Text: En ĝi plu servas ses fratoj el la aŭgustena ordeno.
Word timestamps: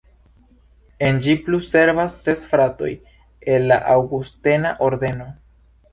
En 1.09 1.19
ĝi 1.25 1.35
plu 1.49 1.59
servas 1.67 2.15
ses 2.23 2.41
fratoj 2.53 2.91
el 3.57 3.69
la 3.73 3.81
aŭgustena 3.97 4.73
ordeno. 4.87 5.29